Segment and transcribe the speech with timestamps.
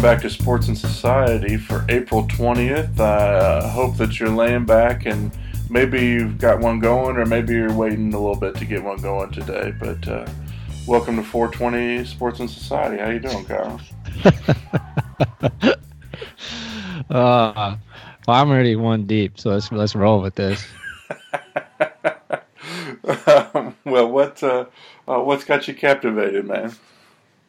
[0.00, 2.98] welcome back to Sports and Society for April 20th.
[2.98, 5.30] I uh, hope that you're laying back and
[5.68, 8.96] maybe you've got one going, or maybe you're waiting a little bit to get one
[9.02, 9.74] going today.
[9.78, 10.26] But uh,
[10.86, 12.96] welcome to 420 Sports and Society.
[12.96, 13.78] How you doing, Kyle?
[17.10, 17.12] uh,
[17.76, 17.78] well,
[18.26, 20.66] I'm already one deep, so let's let's roll with this.
[23.26, 24.64] um, well, what uh,
[25.06, 26.72] uh, what's got you captivated, man?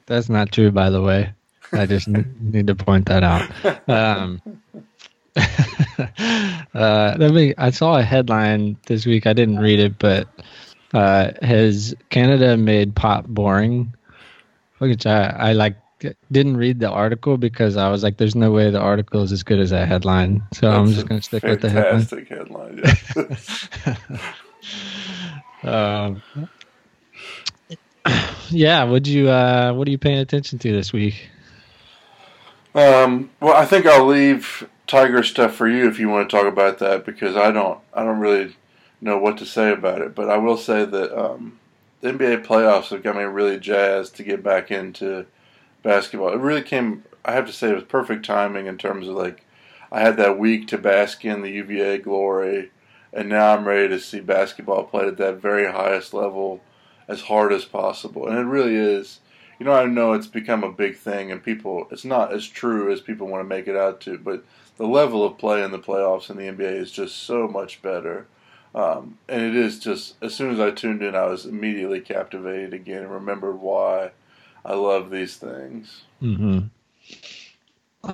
[0.06, 1.34] That's not true, by the way.
[1.74, 3.90] I just need to point that out.
[3.90, 4.42] Um,
[6.74, 7.54] uh, let me.
[7.58, 9.26] I saw a headline this week.
[9.26, 10.28] I didn't read it, but
[10.94, 13.94] uh, has Canada made pop boring?
[14.80, 15.78] Which I, I like.
[16.32, 19.44] Didn't read the article because I was like, "There's no way the article is as
[19.44, 22.02] good as that headline." So That's I'm just going to stick with the headline.
[22.02, 22.82] Fantastic headline.
[25.64, 26.12] Yeah.
[26.12, 26.50] um,
[28.50, 28.84] yeah.
[28.84, 29.30] Would you?
[29.30, 31.30] Uh, what are you paying attention to this week?
[32.74, 36.46] Um, well, I think I'll leave Tiger stuff for you if you want to talk
[36.46, 37.80] about that because I don't.
[37.94, 38.56] I don't really
[39.02, 40.16] know what to say about it.
[40.16, 41.60] But I will say that um,
[42.02, 45.26] the NBA playoffs have got me really jazzed to get back into
[45.84, 46.34] basketball.
[46.34, 47.04] It really came.
[47.26, 49.46] I have to say it was perfect timing in terms of like
[49.92, 52.72] I had that week to bask in the UVA glory,
[53.12, 56.62] and now I'm ready to see basketball played at that very highest level
[57.08, 58.28] as hard as possible.
[58.28, 59.20] And it really is.
[59.62, 62.92] You know, I know it's become a big thing, and people, it's not as true
[62.92, 64.44] as people want to make it out to, but
[64.78, 68.26] the level of play in the playoffs in the NBA is just so much better.
[68.74, 72.74] Um, and it is just, as soon as I tuned in, I was immediately captivated
[72.74, 74.10] again and remembered why
[74.66, 76.06] I love these things.
[76.24, 76.62] Mm-hmm.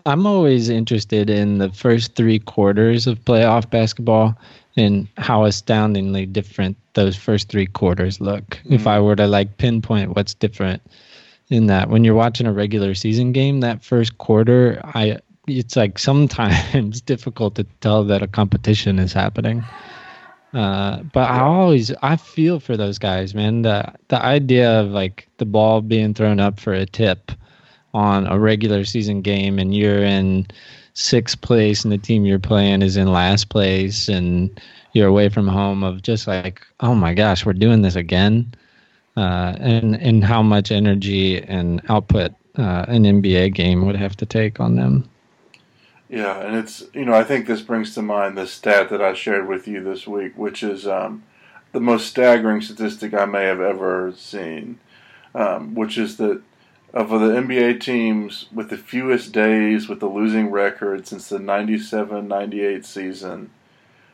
[0.06, 4.38] I'm always interested in the first three quarters of playoff basketball
[4.76, 8.44] and how astoundingly different those first three quarters look.
[8.44, 8.74] Mm-hmm.
[8.74, 10.82] If I were to like pinpoint what's different
[11.50, 15.98] in that, when you're watching a regular season game, that first quarter, I it's like
[15.98, 19.64] sometimes difficult to tell that a competition is happening.
[20.54, 23.62] Uh, but I always I feel for those guys, man.
[23.62, 27.32] The the idea of like the ball being thrown up for a tip
[27.94, 30.48] on a regular season game and you're in
[30.94, 34.62] sixth place and the team you're playing is in last place and
[34.94, 38.52] you're away from home of just like oh my gosh we're doing this again
[39.18, 44.26] uh, and and how much energy and output uh, an NBA game would have to
[44.28, 45.10] take on them.
[46.08, 49.14] Yeah, and it's you know I think this brings to mind the stat that I
[49.14, 51.24] shared with you this week, which is um,
[51.72, 54.80] the most staggering statistic I may have ever seen,
[55.34, 56.42] um, which is that
[56.94, 62.86] of the NBA teams with the fewest days with the losing record since the 97-98
[62.86, 63.50] season.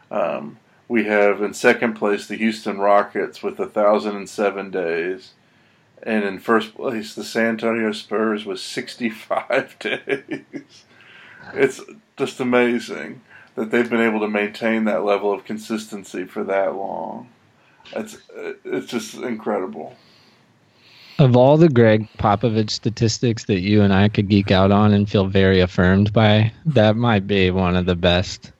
[0.10, 0.58] Um,
[0.88, 5.34] we have in second place the Houston Rockets with 1,007 days.
[6.02, 10.86] And in first place, the San Antonio Spurs with 65 days.
[11.54, 11.82] It's
[12.18, 13.22] just amazing
[13.56, 17.30] that they've been able to maintain that level of consistency for that long.
[17.96, 18.18] It's,
[18.66, 19.96] it's just incredible.
[21.20, 25.10] Of all the Gregg Popovich statistics that you and I could geek out on and
[25.10, 28.52] feel very affirmed by, that might be one of the best.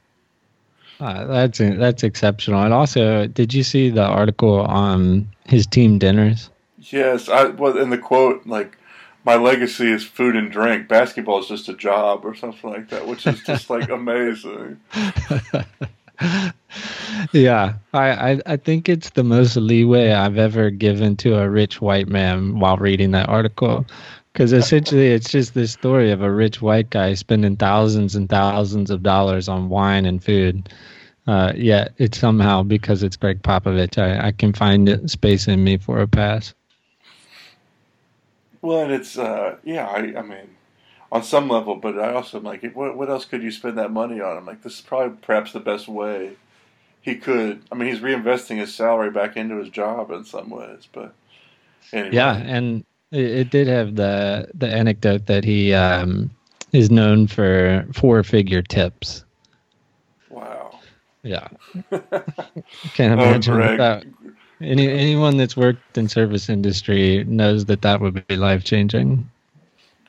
[1.00, 2.62] Uh, that's that's exceptional.
[2.62, 6.50] And also, did you see the article on his team dinners?
[6.80, 8.78] Yes, I well, in the quote like,
[9.26, 10.88] "My legacy is food and drink.
[10.88, 14.80] Basketball is just a job," or something like that, which is just like amazing.
[17.32, 21.82] yeah, I, I, I think it's the most leeway I've ever given to a rich
[21.82, 23.86] white man while reading that article.
[24.34, 28.90] Because essentially, it's just this story of a rich white guy spending thousands and thousands
[28.90, 30.70] of dollars on wine and food.
[31.28, 35.78] Uh, yet it's somehow because it's Gregg Popovich, I, I can find space in me
[35.78, 36.54] for a pass.
[38.62, 40.56] Well, and it's uh, yeah, I, I mean,
[41.12, 43.92] on some level, but I also am like, what, what else could you spend that
[43.92, 44.36] money on?
[44.36, 46.38] I'm like, this is probably perhaps the best way
[47.02, 47.62] he could.
[47.72, 51.14] I mean, he's reinvesting his salary back into his job in some ways, but
[51.92, 52.16] anyway.
[52.16, 56.30] yeah, and it, it did have the the anecdote that he um,
[56.74, 59.24] is known for four figure tips.
[60.30, 60.80] Wow.
[61.22, 61.48] Yeah.
[62.96, 64.06] Can't oh, imagine oh, that.
[64.60, 69.30] Any anyone that's worked in service industry knows that that would be life changing.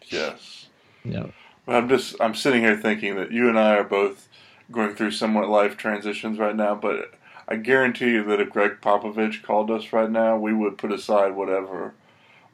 [0.08, 0.66] Yes.
[1.04, 1.26] Yeah.
[1.68, 4.28] I'm just I'm sitting here thinking that you and I are both
[4.72, 7.14] going through somewhat life transitions right now, but
[7.46, 11.36] I guarantee you that if Gregg Popovich called us right now, we would put aside
[11.36, 11.92] whatever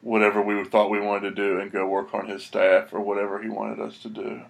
[0.01, 3.41] whatever we thought we wanted to do and go work on his staff or whatever
[3.41, 4.41] he wanted us to do.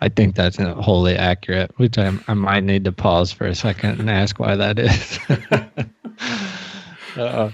[0.00, 4.00] I think that's wholly accurate, which I, I might need to pause for a second
[4.00, 5.18] and ask why that is.
[7.16, 7.50] uh,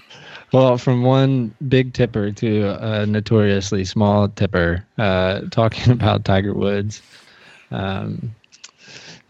[0.52, 7.02] well, from one big tipper to a notoriously small tipper, uh, talking about Tiger Woods.
[7.70, 8.34] Um,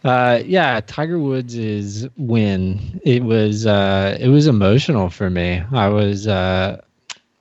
[0.04, 3.00] uh, yeah, Tiger Woods' win.
[3.02, 5.60] It was uh, it was emotional for me.
[5.72, 6.80] I was uh,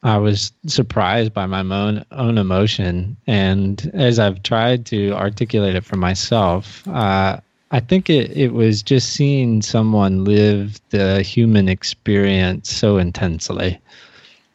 [0.07, 5.83] I was surprised by my own own emotion, and as I've tried to articulate it
[5.83, 12.71] for myself, uh, I think it, it was just seeing someone live the human experience
[12.71, 13.81] so intensely.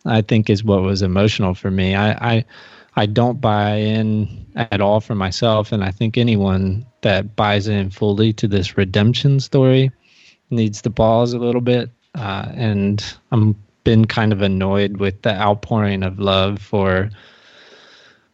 [0.07, 1.95] I think is what was emotional for me.
[1.95, 2.45] I, I
[2.97, 7.91] I don't buy in at all for myself, and I think anyone that buys in
[7.91, 9.91] fully to this redemption story
[10.49, 11.91] needs to pause a little bit.
[12.15, 17.11] Uh, and I'm been kind of annoyed with the outpouring of love for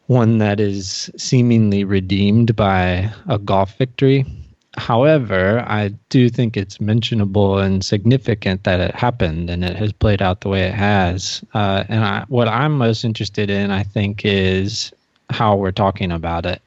[0.07, 4.25] one that is seemingly redeemed by a golf victory.
[4.77, 10.21] However, I do think it's mentionable and significant that it happened and it has played
[10.21, 11.43] out the way it has.
[11.53, 14.91] Uh, and I, what I'm most interested in, I think, is
[15.29, 16.61] how we're talking about it.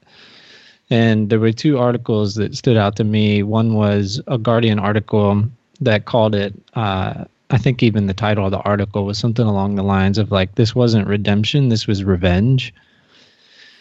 [0.89, 3.41] And there were two articles that stood out to me.
[3.41, 5.45] One was a Guardian article
[5.81, 9.75] that called it, uh, I think even the title of the article was something along
[9.75, 12.73] the lines of like, this wasn't redemption, this was revenge.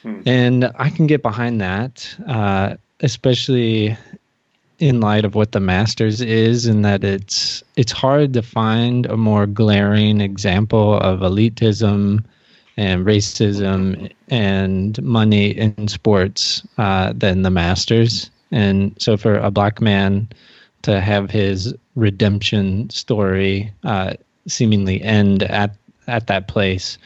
[0.02, 0.20] Hmm.
[0.26, 3.96] And I can get behind that, uh, especially
[4.78, 9.16] in light of what the Masters is, and that it's it's hard to find a
[9.16, 12.22] more glaring example of elitism
[12.76, 18.28] and racism and money in sports uh, than the Masters.
[18.50, 20.28] And so, for a black man
[20.82, 24.14] to have his redemption story uh,
[24.46, 25.76] seemingly end at
[26.08, 26.98] at that place,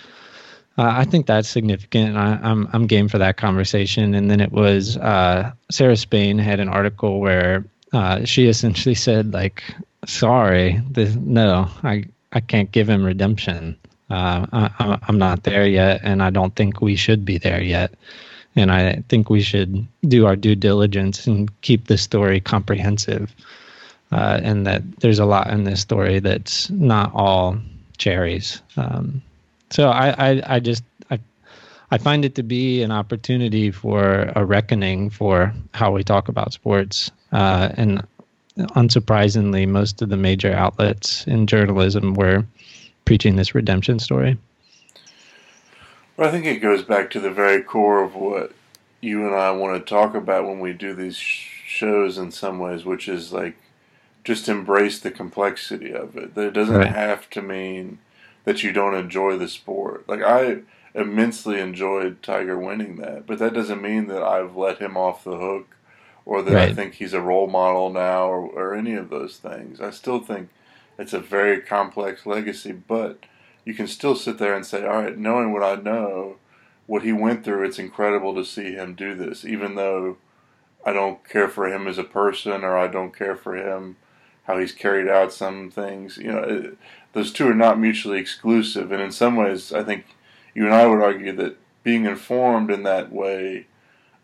[0.79, 2.17] uh, I think that's significant.
[2.17, 4.15] I, am I'm, I'm game for that conversation.
[4.15, 9.33] And then it was uh, Sarah Spain had an article where uh, she essentially said
[9.33, 9.63] like,
[10.07, 13.77] "Sorry, this, no, I I can't give him redemption."
[14.09, 17.95] Uh, I, I'm not there yet, and I don't think we should be there yet.
[18.55, 23.35] And I think we should do our due diligence and keep the story comprehensive.
[24.13, 27.59] Uh, and that there's a lot in this story that's not all
[27.99, 28.63] cherries.
[28.77, 29.21] Um,
[29.71, 31.19] so I, I, I just I,
[31.91, 36.53] I find it to be an opportunity for a reckoning for how we talk about
[36.53, 37.11] sports.
[37.33, 38.07] Uh, and
[38.59, 42.45] unsurprisingly, most of the major outlets in journalism were
[43.05, 44.39] preaching this redemption story.
[46.17, 48.53] Well, I think it goes back to the very core of what
[49.01, 52.85] you and I want to talk about when we do these shows in some ways,
[52.85, 53.57] which is like
[54.27, 56.35] just embrace the complexity of it.
[56.35, 56.93] That it doesn't right.
[56.93, 57.99] have to mean
[58.45, 60.09] that you don't enjoy the sport.
[60.09, 60.63] Like I
[60.97, 65.37] immensely enjoyed Tiger winning that, but that doesn't mean that I've let him off the
[65.37, 65.77] hook
[66.25, 66.71] or that right.
[66.71, 69.81] I think he's a role model now or, or any of those things.
[69.81, 70.49] I still think
[70.99, 73.27] it's a very complex legacy, but
[73.65, 76.39] you can still sit there and say, all right, knowing what I know,
[76.87, 80.17] what he went through, it's incredible to see him do this, even though
[80.85, 83.97] I don't care for him as a person or I don't care for him
[84.47, 86.17] how he's carried out some things.
[86.17, 86.79] You know, it,
[87.13, 90.05] those two are not mutually exclusive, and in some ways, I think
[90.55, 93.67] you and I would argue that being informed in that way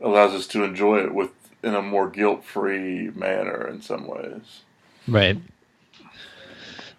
[0.03, 1.31] allows us to enjoy it with
[1.63, 4.63] in a more guilt-free manner in some ways.
[5.07, 5.39] Right.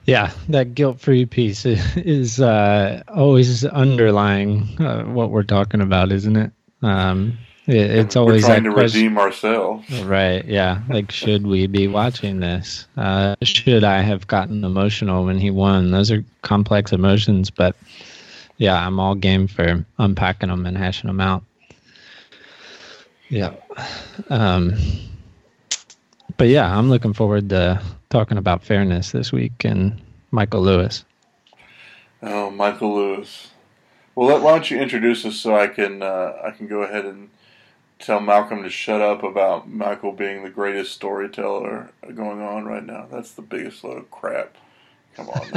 [0.06, 6.51] Yeah, that guilt-free piece is uh, always underlying uh, what we're talking about, isn't it?
[6.82, 10.43] Um, it it's always we're trying to question, redeem ourselves, right?
[10.46, 12.88] Yeah, like should we be watching this?
[12.98, 15.91] Uh, should I have gotten emotional when he won?
[15.91, 17.75] Those are complex emotions, but
[18.58, 21.43] yeah, I'm all game for unpacking them and hashing them out.
[23.29, 23.53] Yeah.
[24.29, 24.75] Um,
[26.38, 30.00] but yeah, I'm looking forward to talking about fairness this week and
[30.32, 31.03] Michael Lewis.
[32.22, 33.50] Oh, Michael Lewis.
[34.15, 37.29] Well, why don't you introduce us so I can uh, I can go ahead and
[38.04, 43.08] tell Malcolm to shut up about Michael being the greatest storyteller going on right now.
[43.10, 44.56] That's the biggest load of crap.
[45.16, 45.50] Come on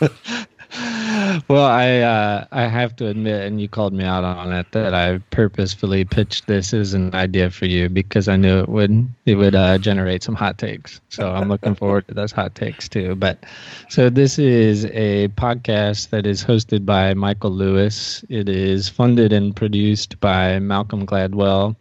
[0.00, 0.08] now.
[1.48, 4.94] well, I uh, I have to admit, and you called me out on it, that
[4.94, 9.34] I purposefully pitched this as an idea for you because I knew it would it
[9.34, 10.98] would uh, generate some hot takes.
[11.10, 13.14] So I'm looking forward to those hot takes too.
[13.16, 13.44] But
[13.90, 18.24] so this is a podcast that is hosted by Michael Lewis.
[18.30, 21.76] It is funded and produced by Malcolm Gladwell.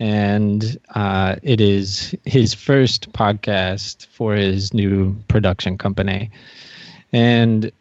[0.00, 6.30] And uh, it is his first podcast for his new production company.
[7.12, 7.72] And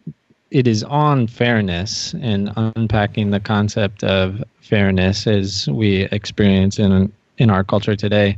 [0.51, 7.49] it is on fairness and unpacking the concept of fairness as we experience in in
[7.49, 8.37] our culture today,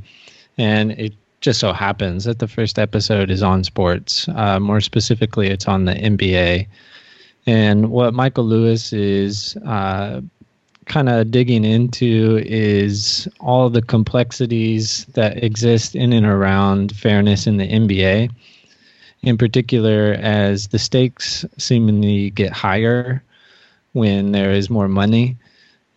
[0.57, 4.27] and it just so happens that the first episode is on sports.
[4.29, 6.67] Uh, more specifically, it's on the NBA.
[7.47, 10.21] And what Michael Lewis is uh,
[10.85, 17.57] kind of digging into is all the complexities that exist in and around fairness in
[17.57, 18.29] the NBA.
[19.21, 23.21] In particular, as the stakes seemingly get higher
[23.93, 25.37] when there is more money.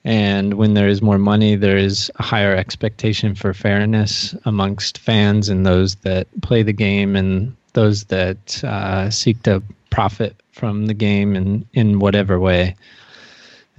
[0.04, 5.48] And when there is more money, there is a higher expectation for fairness amongst fans
[5.48, 10.94] and those that play the game and those that uh, seek to profit from the
[10.94, 12.74] game in, in whatever way.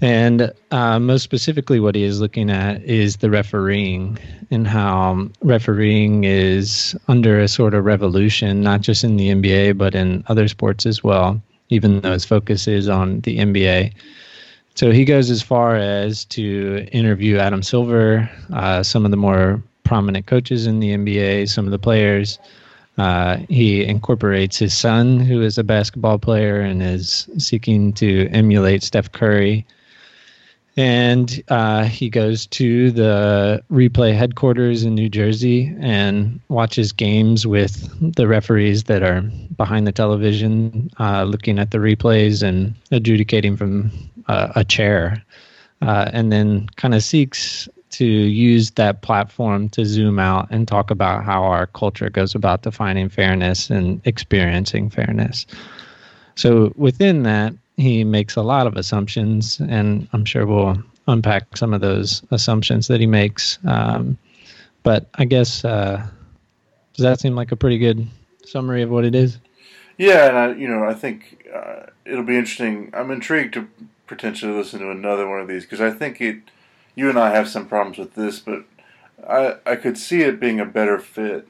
[0.03, 4.19] And uh, most specifically, what he is looking at is the refereeing
[4.51, 9.95] and how refereeing is under a sort of revolution, not just in the NBA, but
[9.95, 13.93] in other sports as well, even though his focus is on the NBA.
[14.75, 19.63] So he goes as far as to interview Adam Silver, uh, some of the more
[19.85, 22.39] prominent coaches in the NBA, some of the players.
[22.97, 28.83] Uh, he incorporates his son, who is a basketball player and is seeking to emulate
[28.83, 29.65] Steph Curry.
[30.75, 38.15] And uh, he goes to the replay headquarters in New Jersey and watches games with
[38.15, 39.21] the referees that are
[39.55, 43.91] behind the television, uh, looking at the replays and adjudicating from
[44.27, 45.23] uh, a chair.
[45.83, 50.89] Uh, and then kind of seeks to use that platform to zoom out and talk
[50.89, 55.45] about how our culture goes about defining fairness and experiencing fairness.
[56.35, 61.73] So within that, he makes a lot of assumptions, and I'm sure we'll unpack some
[61.73, 63.59] of those assumptions that he makes.
[63.65, 64.17] Um,
[64.83, 66.05] but I guess uh,
[66.93, 68.07] does that seem like a pretty good
[68.45, 69.39] summary of what it is?
[69.97, 72.91] Yeah, and I, you know, I think uh, it'll be interesting.
[72.93, 73.67] I'm intrigued to
[74.07, 76.37] potentially listen to another one of these because I think it.
[76.95, 78.65] You and I have some problems with this, but
[79.27, 81.47] I I could see it being a better fit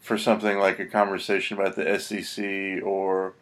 [0.00, 3.34] for something like a conversation about the SEC or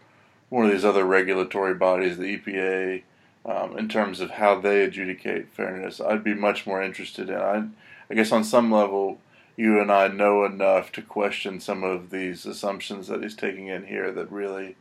[0.48, 3.02] one of these other regulatory bodies, the EPA,
[3.44, 6.00] um, in terms of how they adjudicate fairness.
[6.00, 7.36] I'd be much more interested in.
[7.36, 7.64] I,
[8.10, 9.18] I guess on some level,
[9.56, 13.86] you and I know enough to question some of these assumptions that he's taking in
[13.86, 14.76] here that really,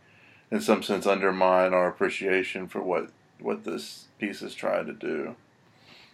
[0.51, 3.09] in some sense, undermine our appreciation for what
[3.39, 5.35] what this piece is trying to do.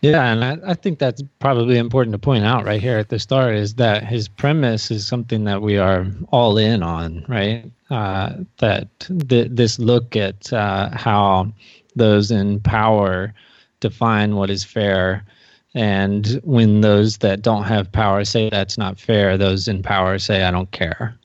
[0.03, 3.19] Yeah, and I, I think that's probably important to point out right here at the
[3.19, 7.72] start is that his premise is something that we are all in on, right?
[7.89, 8.89] Uh, that
[9.29, 11.53] th- this look at uh, how
[11.95, 13.33] those in power
[13.79, 15.25] define what is fair.
[15.74, 20.43] And when those that don't have power say that's not fair, those in power say,
[20.43, 21.15] I don't care,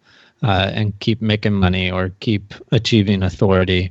[0.45, 3.91] uh, and keep making money or keep achieving authority.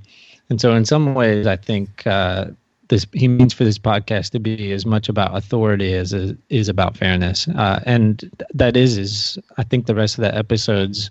[0.50, 2.46] And so, in some ways, I think uh,
[2.90, 6.70] this he means for this podcast to be as much about authority as it is
[6.70, 7.48] about fairness.
[7.48, 11.10] Uh, and that is is I think the rest of the episodes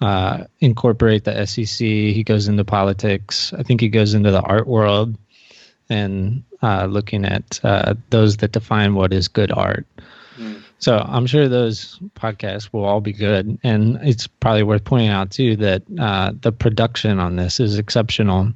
[0.00, 1.86] uh, incorporate the SEC.
[1.86, 3.52] He goes into politics.
[3.58, 5.16] I think he goes into the art world
[5.88, 9.86] and uh, looking at uh, those that define what is good art.
[10.38, 10.62] Mm.
[10.78, 15.30] So I'm sure those podcasts will all be good, and it's probably worth pointing out
[15.30, 18.52] too that uh, the production on this is exceptional.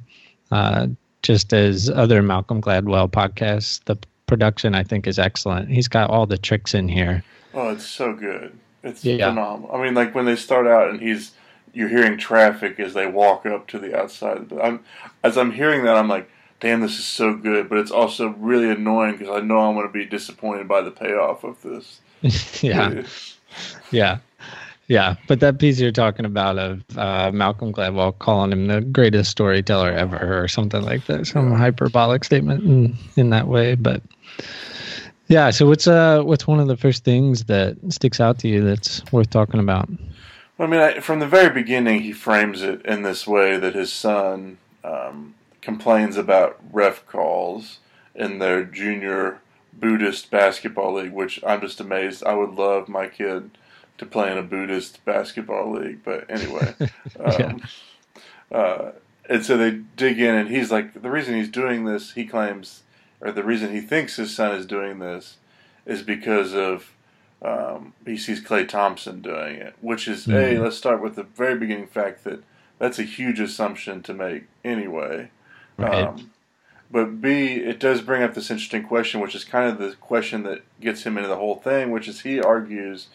[1.25, 5.71] Just as other Malcolm Gladwell podcasts, the production I think is excellent.
[5.71, 7.23] He's got all the tricks in here.
[7.55, 8.55] Oh, it's so good.
[8.83, 9.29] It's yeah.
[9.29, 9.75] phenomenal.
[9.75, 11.31] I mean, like when they start out and he's
[11.73, 14.53] you're hearing traffic as they walk up to the outside.
[14.61, 14.81] I'm
[15.23, 16.29] as I'm hearing that, I'm like,
[16.59, 17.69] damn, this is so good.
[17.69, 20.91] But it's also really annoying because I know I'm going to be disappointed by the
[20.91, 22.01] payoff of this.
[22.63, 23.01] yeah,
[23.91, 24.19] yeah.
[24.87, 29.31] Yeah, but that piece you're talking about of uh, Malcolm Gladwell calling him the greatest
[29.31, 33.73] storyteller ever, or something like that, some hyperbolic statement in, in that way.
[33.73, 34.03] But
[35.27, 38.63] yeah, so what's uh what's one of the first things that sticks out to you
[38.63, 39.89] that's worth talking about?
[40.59, 43.91] I mean, I, from the very beginning, he frames it in this way that his
[43.91, 47.79] son um, complains about ref calls
[48.13, 49.41] in their junior
[49.73, 52.23] Buddhist basketball league, which I'm just amazed.
[52.23, 53.49] I would love my kid
[53.97, 55.99] to play in a Buddhist basketball league.
[56.03, 56.75] But anyway,
[57.19, 57.61] um,
[58.51, 58.91] uh,
[59.29, 62.83] and so they dig in, and he's like, the reason he's doing this, he claims,
[63.21, 65.37] or the reason he thinks his son is doing this,
[65.85, 66.91] is because of
[67.41, 70.57] um, he sees Klay Thompson doing it, which is mm-hmm.
[70.57, 70.63] a.
[70.63, 72.43] Let's start with the very beginning fact that
[72.79, 75.29] that's a huge assumption to make anyway.
[75.77, 76.05] Right.
[76.05, 76.31] Um,
[76.91, 80.43] but B, it does bring up this interesting question, which is kind of the question
[80.43, 83.07] that gets him into the whole thing, which is he argues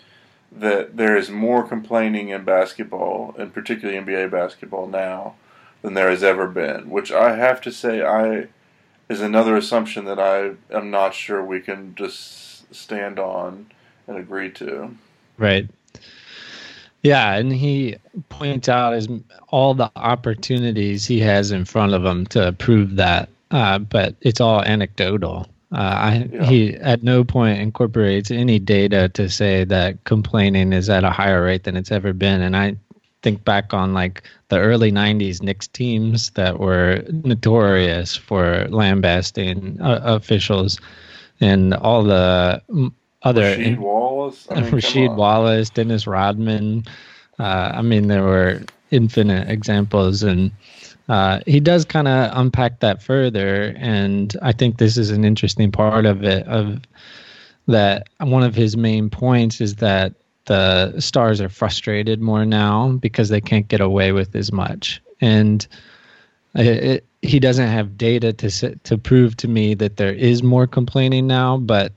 [0.53, 5.35] that there is more complaining in basketball, and particularly NBA basketball now,
[5.83, 6.91] than there has ever been.
[6.91, 8.49] Which I have to say, I
[9.09, 13.67] is another assumption that I am not sure we can just stand on
[14.07, 14.95] and agree to.
[15.37, 15.69] Right.
[17.03, 17.97] Yeah, and he
[18.29, 19.09] points out as
[19.49, 24.41] all the opportunities he has in front of him to prove that, uh, but it's
[24.41, 25.47] all anecdotal.
[25.73, 26.45] Uh, I, yeah.
[26.45, 31.45] He at no point incorporates any data to say that complaining is at a higher
[31.45, 32.43] rate than it's ever been.
[32.43, 32.77] And I
[33.23, 40.01] think back on like the early '90s Knicks teams that were notorious for lambasting uh,
[40.03, 40.81] officials,
[41.41, 42.61] and all the
[43.23, 46.85] other Rasheed Wallace, I mean, Rasheed Wallace, Dennis Rodman.
[47.39, 50.51] Uh, I mean, there were infinite examples, and
[51.09, 55.73] uh, he does kind of unpack that further, and I think this is an interesting
[55.73, 56.47] part of it.
[56.47, 56.81] Of
[57.67, 60.15] that, one of his main points is that
[60.47, 65.67] the stars are frustrated more now because they can't get away with as much, and
[66.55, 70.67] it, it, he doesn't have data to to prove to me that there is more
[70.67, 71.93] complaining now, but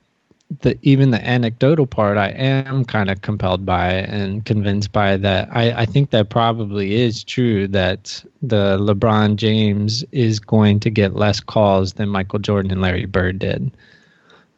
[0.62, 5.50] the even the anecdotal part I am kind of compelled by and convinced by that
[5.52, 11.16] I, I think that probably is true that the LeBron James is going to get
[11.16, 13.72] less calls than Michael Jordan and Larry Bird did.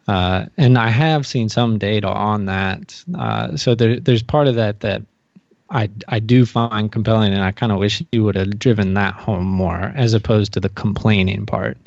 [0.07, 3.03] Uh, and I have seen some data on that.
[3.17, 5.01] Uh, so there, there's part of that that
[5.69, 9.15] I I do find compelling, and I kind of wish you would have driven that
[9.15, 11.77] home more as opposed to the complaining part.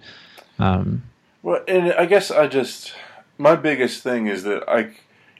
[0.59, 1.03] Um,
[1.43, 2.93] well, and I guess I just
[3.39, 4.91] my biggest thing is that I,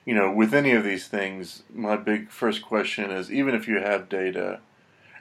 [0.05, 3.81] you know, with any of these things, my big first question is even if you
[3.81, 4.61] have data,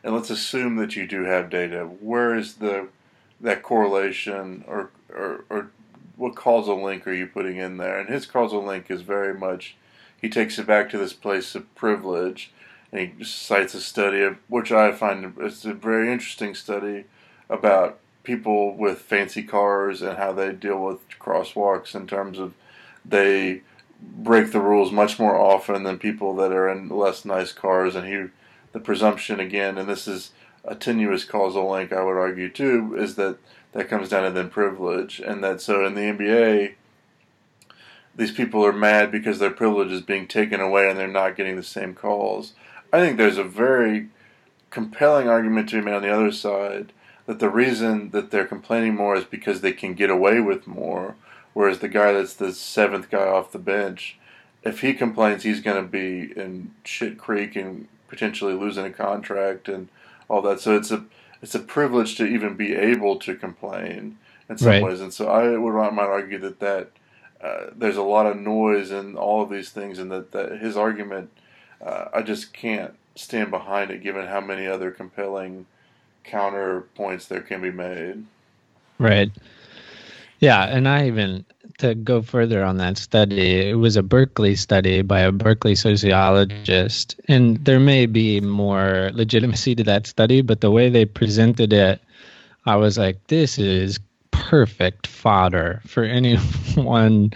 [0.03, 2.87] and let's assume that you do have data, where is the
[3.41, 5.71] that correlation or or, or
[6.15, 7.99] what causal link are you putting in there?
[7.99, 9.75] And his causal link is very much
[10.19, 12.51] he takes it back to this place of privilege,
[12.91, 17.05] and he cites a study of which I find it's a very interesting study
[17.49, 22.53] about people with fancy cars and how they deal with crosswalks in terms of
[23.07, 23.61] they
[24.01, 27.95] break the rules much more often than people that are in less nice cars.
[27.95, 28.31] And he,
[28.73, 30.31] the presumption again, and this is
[30.63, 33.37] a tenuous causal link, I would argue too, is that
[33.73, 36.73] that comes down to then privilege, and that so in the NBA,
[38.15, 41.55] these people are mad because their privilege is being taken away and they're not getting
[41.55, 42.53] the same calls.
[42.91, 44.07] I think there's a very
[44.71, 46.91] compelling argument to be made on the other side
[47.27, 51.15] that the reason that they're complaining more is because they can get away with more
[51.57, 54.19] Whereas the guy that's the seventh guy off the bench,
[54.61, 59.67] if he complains, he's going to be in shit creek and potentially losing a contract
[59.67, 59.87] and
[60.29, 60.59] all that.
[60.59, 61.05] So it's a
[61.41, 64.83] it's a privilege to even be able to complain in some right.
[64.83, 65.01] ways.
[65.01, 66.91] And so I would I might argue that that
[67.41, 70.77] uh, there's a lot of noise in all of these things, and that, that his
[70.77, 71.31] argument
[71.83, 75.65] uh, I just can't stand behind it, given how many other compelling
[76.23, 78.25] counterpoints there can be made.
[78.99, 79.31] Right.
[80.39, 81.45] Yeah, and I even
[81.79, 87.19] to go further on that study, it was a Berkeley study by a Berkeley sociologist,
[87.27, 92.01] and there may be more legitimacy to that study, but the way they presented it,
[92.65, 93.99] I was like, this is
[94.45, 97.31] perfect fodder for anyone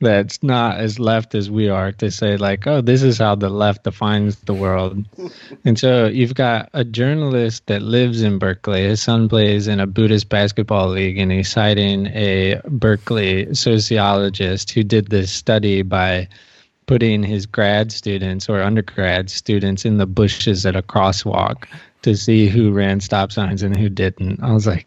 [0.00, 3.48] that's not as left as we are to say like oh this is how the
[3.48, 5.04] left defines the world.
[5.64, 8.84] And so you've got a journalist that lives in berkeley.
[8.84, 14.84] His son plays in a buddhist basketball league and he's citing a berkeley sociologist who
[14.84, 16.28] did this study by
[16.86, 21.66] putting his grad students or undergrad students in the bushes at a crosswalk
[22.02, 24.40] to see who ran stop signs and who didn't.
[24.42, 24.86] I was like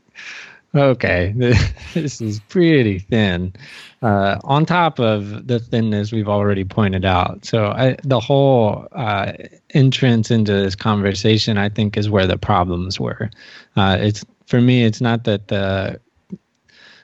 [0.75, 1.33] Okay,
[1.93, 3.53] this is pretty thin.
[4.01, 9.33] Uh, on top of the thinness we've already pointed out, so I, the whole uh,
[9.71, 13.31] entrance into this conversation, I think, is where the problems were.
[13.75, 15.99] Uh, it's for me, it's not that the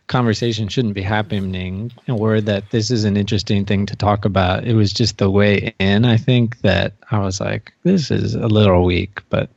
[0.08, 4.63] conversation shouldn't be happening or that this is an interesting thing to talk about.
[4.63, 6.06] It was just the way in.
[6.06, 9.49] I think that I was like, this is a little weak, but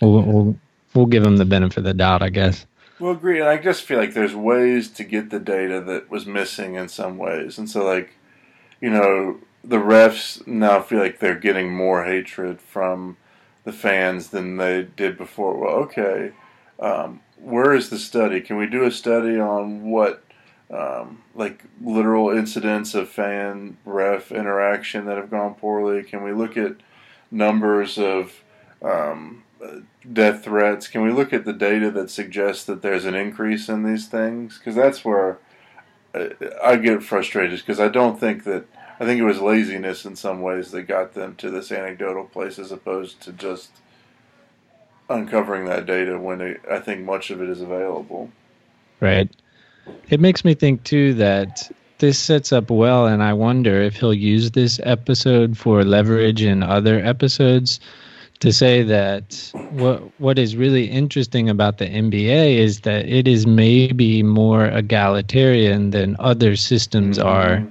[0.00, 0.56] we'll we'll,
[0.94, 2.66] we'll give them the benefit of the doubt, I guess.
[2.98, 6.24] Well, agree, and I just feel like there's ways to get the data that was
[6.26, 8.14] missing in some ways, and so like,
[8.80, 13.16] you know, the refs now feel like they're getting more hatred from
[13.64, 15.58] the fans than they did before.
[15.58, 16.32] Well, okay,
[16.80, 18.40] um, where is the study?
[18.40, 20.24] Can we do a study on what,
[20.70, 26.02] um, like literal incidents of fan ref interaction that have gone poorly?
[26.02, 26.76] Can we look at
[27.30, 28.32] numbers of
[28.82, 29.42] um,
[30.12, 33.82] death threats, can we look at the data that suggests that there's an increase in
[33.82, 34.58] these things?
[34.58, 35.38] Because that's where
[36.62, 38.64] I get frustrated because I don't think that
[38.98, 42.58] I think it was laziness in some ways that got them to this anecdotal place
[42.58, 43.70] as opposed to just
[45.10, 48.30] uncovering that data when it, I think much of it is available.
[49.00, 49.30] Right.
[50.08, 54.14] It makes me think too that this sets up well, and I wonder if he'll
[54.14, 57.80] use this episode for leverage in other episodes
[58.40, 63.46] to say that what what is really interesting about the NBA is that it is
[63.46, 67.28] maybe more egalitarian than other systems mm-hmm.
[67.28, 67.66] are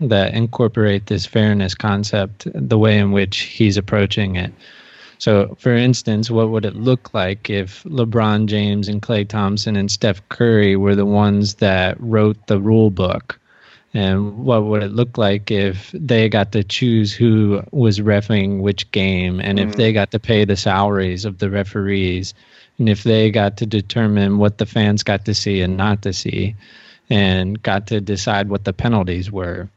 [0.00, 4.52] that incorporate this fairness concept the way in which he's approaching it.
[5.18, 9.88] So, for instance, what would it look like if LeBron James and Klay Thompson and
[9.88, 13.38] Steph Curry were the ones that wrote the rule book?
[13.94, 18.90] And what would it look like if they got to choose who was refing which
[18.90, 19.68] game, and mm-hmm.
[19.68, 22.32] if they got to pay the salaries of the referees,
[22.78, 26.12] and if they got to determine what the fans got to see and not to
[26.12, 26.54] see,
[27.10, 29.68] and got to decide what the penalties were?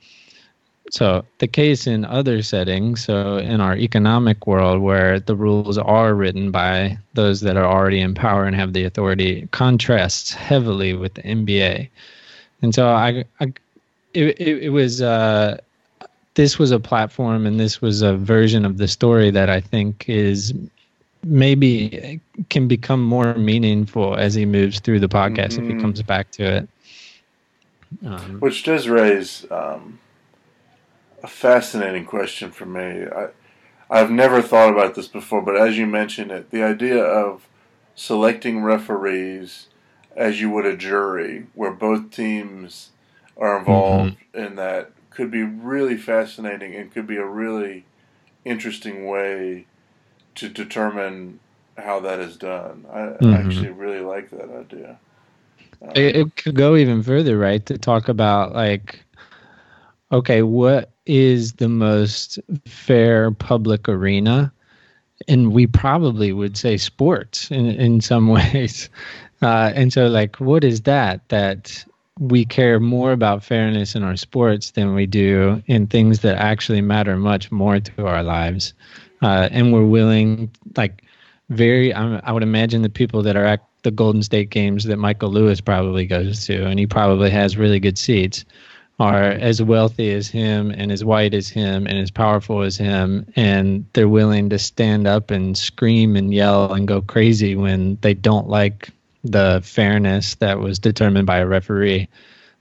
[0.91, 6.13] So the case in other settings, so in our economic world where the rules are
[6.13, 11.15] written by those that are already in power and have the authority, contrasts heavily with
[11.15, 11.89] the NBA.
[12.61, 13.51] And so I, I
[14.15, 15.57] it, it, it was uh,
[16.35, 20.05] this was a platform and this was a version of the story that I think
[20.07, 20.53] is
[21.23, 25.63] maybe can become more meaningful as he moves through the podcast mm-hmm.
[25.63, 25.81] if he mm-hmm.
[25.81, 26.69] comes back to it.
[28.05, 29.99] Um, Which does raise um,
[31.23, 33.05] a fascinating question for me.
[33.05, 33.29] I,
[33.89, 37.47] I've never thought about this before, but as you mentioned it, the idea of
[37.95, 39.67] selecting referees
[40.15, 42.91] as you would a jury, where both teams
[43.37, 44.45] are involved mm-hmm.
[44.45, 47.85] in that, could be really fascinating and could be a really
[48.43, 49.65] interesting way
[50.35, 51.39] to determine
[51.77, 52.85] how that is done.
[52.91, 53.33] I, mm-hmm.
[53.33, 54.99] actually really like that idea.
[55.81, 57.65] Um, it, it could go even further, right?
[57.65, 59.03] To talk about like,
[60.11, 64.51] okay, what is the most fair public arena
[65.27, 68.89] and we probably would say sports in in some ways
[69.41, 71.85] uh, and so like what is that that
[72.19, 76.81] we care more about fairness in our sports than we do in things that actually
[76.81, 78.73] matter much more to our lives.
[79.21, 81.03] Uh, and we're willing like
[81.49, 84.97] very I, I would imagine the people that are at the golden state games that
[84.97, 88.43] michael lewis probably goes to and he probably has really good seats
[88.99, 93.25] are as wealthy as him and as white as him and as powerful as him.
[93.35, 98.13] And they're willing to stand up and scream and yell and go crazy when they
[98.13, 98.89] don't like
[99.31, 102.07] the fairness that was determined by a referee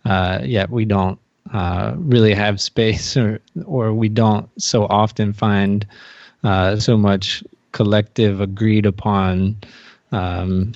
[0.04, 1.18] uh, yet we don't
[1.52, 5.86] uh, really have space or or we don't so often find
[6.42, 9.56] uh, so much collective agreed upon
[10.12, 10.72] um,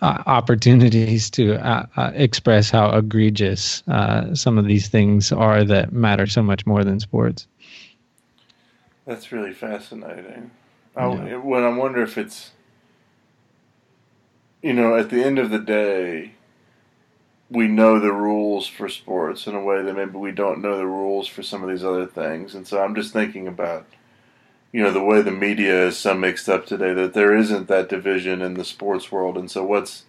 [0.00, 5.92] uh, opportunities to uh, uh, express how egregious uh, some of these things are that
[5.92, 7.46] matter so much more than sports.
[9.06, 10.50] That's really fascinating.
[10.96, 11.36] I, yeah.
[11.36, 12.50] When I wonder if it's,
[14.62, 16.32] you know, at the end of the day,
[17.50, 20.86] we know the rules for sports in a way that maybe we don't know the
[20.86, 22.54] rules for some of these other things.
[22.54, 23.86] And so I'm just thinking about
[24.72, 27.90] you know the way the media is so mixed up today that there isn't that
[27.90, 30.04] division in the sports world, and so what's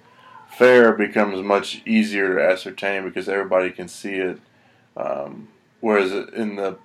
[0.49, 4.39] fair becomes much easier to ascertain because everybody can see it.
[4.95, 5.49] Um,
[5.81, 6.77] whereas in the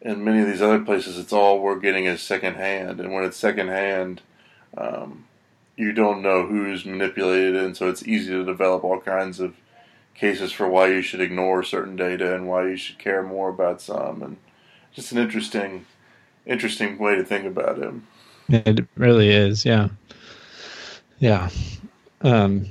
[0.00, 3.36] in many of these other places, it's all we're getting is secondhand, and when it's
[3.36, 4.20] secondhand,
[4.76, 5.26] um,
[5.82, 9.56] you don't know who's manipulated, and so it's easy to develop all kinds of
[10.14, 13.80] cases for why you should ignore certain data and why you should care more about
[13.80, 14.36] some, and
[14.92, 15.84] just an interesting
[16.46, 17.94] interesting way to think about it
[18.66, 19.88] It really is, yeah,
[21.18, 21.50] yeah.
[22.20, 22.66] Um,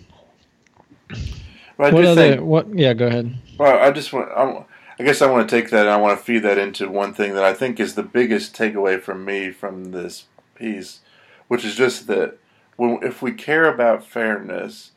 [1.76, 2.16] what other?
[2.16, 2.68] Think, what?
[2.74, 3.36] Yeah, go ahead.
[3.58, 4.32] Well, I just want.
[4.32, 4.66] I,
[5.00, 7.12] I guess I want to take that and I want to feed that into one
[7.12, 11.00] thing that I think is the biggest takeaway from me from this piece,
[11.48, 12.38] which is just that
[12.82, 14.90] when if we care about fairness,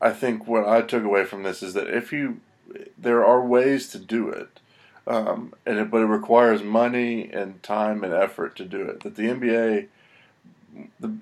[0.00, 2.40] I think what I took away from this is that if you
[2.96, 4.60] there are ways to do it
[5.08, 9.00] um, and it, but it requires money and time and effort to do it.
[9.00, 9.88] That the NBA,
[11.00, 11.16] the,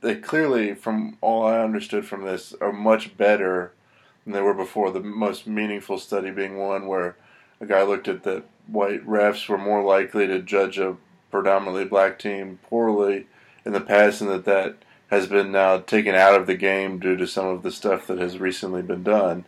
[0.00, 3.72] they clearly, from all I understood from this, are much better
[4.22, 4.92] than they were before.
[4.92, 7.16] The most meaningful study being one where
[7.60, 10.96] a guy looked at that white refs were more likely to judge a
[11.32, 13.26] predominantly black team poorly
[13.64, 14.76] in the past, and that that
[15.14, 18.18] has been now taken out of the game due to some of the stuff that
[18.18, 19.44] has recently been done.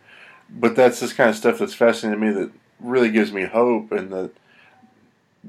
[0.49, 3.91] But that's this kind of stuff that's fascinating to me that really gives me hope
[3.91, 4.31] and that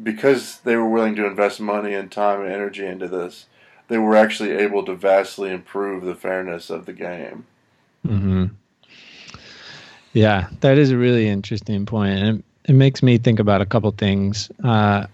[0.01, 3.47] because they were willing to invest money and time and energy into this,
[3.89, 7.47] they were actually able to vastly improve the fairness of the game.
[8.07, 8.47] Mm-hmm.
[10.13, 13.67] Yeah, that is a really interesting point, and it, it makes me think about a
[13.67, 14.51] couple things.
[14.63, 15.07] Uh,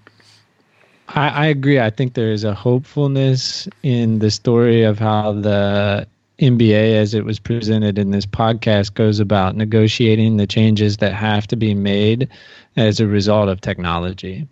[1.09, 1.81] I, I agree.
[1.81, 6.07] I think there is a hopefulness in the story of how the
[6.39, 11.47] NBA, as it was presented in this podcast, goes about negotiating the changes that have
[11.49, 12.29] to be made
[12.77, 14.47] as a result of technology.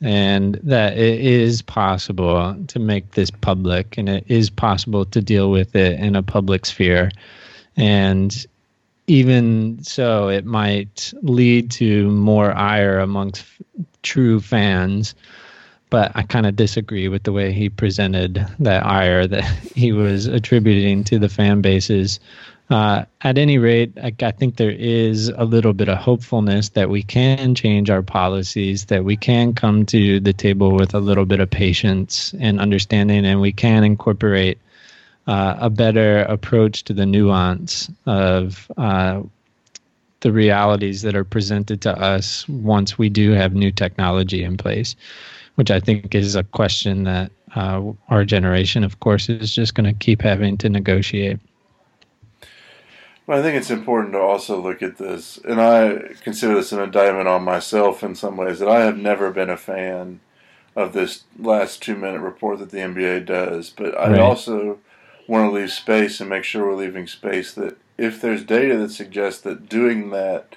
[0.00, 5.50] And that it is possible to make this public and it is possible to deal
[5.50, 7.12] with it in a public sphere.
[7.76, 8.46] And
[9.06, 13.44] even so, it might lead to more ire amongst
[14.02, 15.14] true fans
[15.92, 19.44] but I kind of disagree with the way he presented that ire that
[19.76, 22.18] he was attributing to the fan bases.
[22.70, 26.88] Uh, at any rate, I, I, think there is a little bit of hopefulness that
[26.88, 31.26] we can change our policies, that we can come to the table with a little
[31.26, 34.56] bit of patience and understanding, and we can incorporate
[35.26, 39.20] uh, a better approach to the nuance of uh,
[40.20, 44.96] the realities that are presented to us once we do have new technology in place
[45.56, 49.92] which I think is a question that uh, our generation, of course, is just going
[49.92, 51.38] to keep having to negotiate.
[53.26, 56.80] Well, I think it's important to also look at this, and I consider this an
[56.80, 60.20] indictment on myself in some ways that I have never been a fan
[60.74, 64.20] of this last two minute report that the NBA does, but I right.
[64.20, 64.78] also
[65.28, 68.90] want to leave space and make sure we're leaving space that if there's data that
[68.90, 70.56] suggests that doing that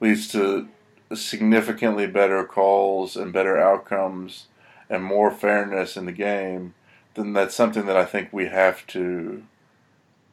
[0.00, 0.68] leads to
[1.14, 4.46] significantly better calls and better outcomes
[4.88, 6.74] and more fairness in the game,
[7.14, 9.44] then that's something that I think we have to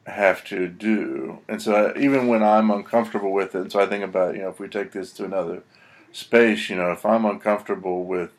[0.06, 1.38] have to do.
[1.48, 4.42] And so I, even when I'm uncomfortable with it, and so I think about you
[4.42, 5.62] know if we take this to another
[6.12, 8.30] space, you know if I'm uncomfortable with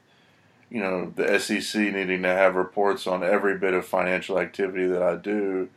[0.70, 5.04] you know the SEC needing to have reports on every bit of financial activity that
[5.04, 5.70] I do,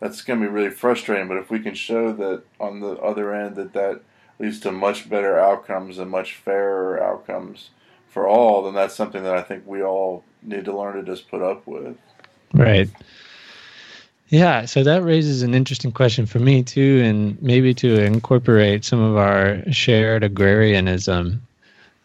[0.00, 1.28] that's going to be really frustrating.
[1.28, 4.02] But if we can show that on the other end that that
[4.38, 7.70] leads to much better outcomes and much fairer outcomes
[8.08, 11.28] for all, then that's something that I think we all need to learn to just
[11.28, 11.96] put up with.
[12.54, 12.88] Right.
[14.30, 19.00] Yeah, so that raises an interesting question for me too, and maybe to incorporate some
[19.00, 21.42] of our shared agrarianism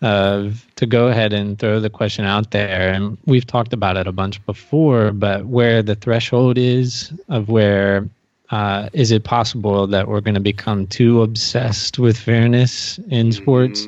[0.01, 2.93] of to go ahead and throw the question out there.
[2.93, 8.07] And we've talked about it a bunch before, but where the threshold is of where
[8.51, 13.31] uh, is it possible that we're going to become too obsessed with fairness in mm-hmm.
[13.31, 13.87] sports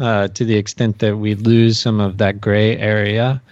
[0.00, 3.42] uh, to the extent that we lose some of that gray area?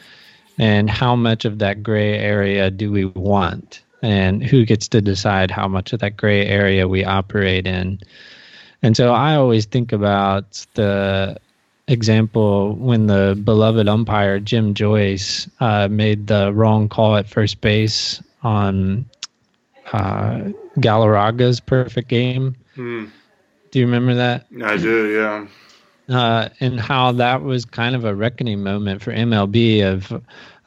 [0.59, 3.83] And how much of that gray area do we want?
[4.03, 7.99] And who gets to decide how much of that gray area we operate in?
[8.83, 11.39] And so I always think about the
[11.89, 18.23] example when the beloved umpire Jim Joyce uh, made the wrong call at first base
[18.43, 19.05] on
[19.93, 22.57] uh, Galarraga's perfect game.
[22.75, 23.07] Hmm.
[23.71, 24.47] Do you remember that?
[24.65, 25.47] I do, yeah.
[26.15, 30.21] Uh, and how that was kind of a reckoning moment for MLB of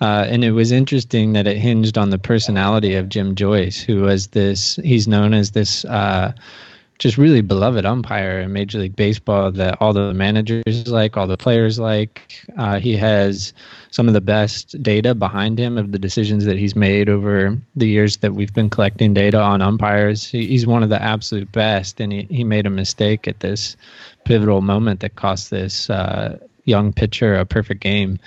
[0.03, 4.01] uh, and it was interesting that it hinged on the personality of Jim Joyce, who
[4.01, 4.75] was this.
[4.83, 6.33] He's known as this uh,
[7.03, 11.35] just really beloved umpire in Major League Baseball that all the managers like, all the
[11.35, 12.41] players like.
[12.57, 13.51] Uh, he has
[13.91, 17.89] some of the best data behind him of the decisions that he's made over the
[17.89, 20.25] years that we've been collecting data on umpires.
[20.25, 23.75] He, he's one of the absolute best, and he, he made a mistake at this
[24.23, 28.17] pivotal moment that cost this uh, young pitcher a perfect game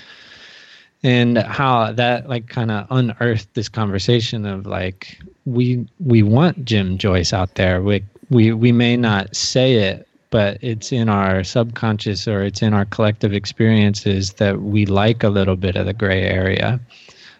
[1.02, 6.98] and how that like kind of unearthed this conversation of like we we want Jim
[6.98, 7.80] Joyce out there.
[7.80, 12.74] We we we may not say it but it's in our subconscious or it's in
[12.74, 16.80] our collective experiences that we like a little bit of the gray area.